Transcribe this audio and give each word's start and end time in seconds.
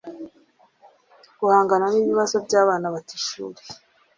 guhangana 1.39 1.85
n'ikibazo 1.89 2.35
cy'abana 2.49 2.85
bata 2.93 3.11
ishuri 3.19 3.61